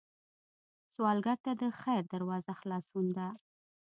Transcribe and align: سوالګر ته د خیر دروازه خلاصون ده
سوالګر 0.93 1.37
ته 1.45 1.51
د 1.61 1.63
خیر 1.81 2.03
دروازه 2.13 2.53
خلاصون 2.59 3.05
ده 3.17 3.27